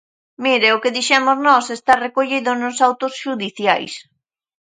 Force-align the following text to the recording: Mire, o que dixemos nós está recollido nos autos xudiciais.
Mire, 0.43 0.69
o 0.75 0.81
que 0.83 0.93
dixemos 0.97 1.37
nós 1.47 1.65
está 1.77 1.93
recollido 2.05 2.51
nos 2.61 2.75
autos 2.87 3.11
xudiciais. 3.21 3.93